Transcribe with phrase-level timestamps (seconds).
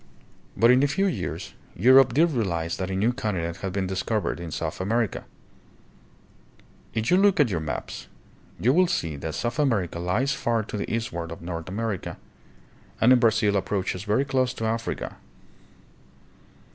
[0.57, 4.39] But in a few years Europe did realize that a new continent had been discovered
[4.39, 5.25] in South America.
[6.95, 8.07] If you will look at your maps,
[8.59, 12.17] you will see that South America lies far to the eastward of North America
[12.99, 15.17] and in Brazil approaches very close to Africa.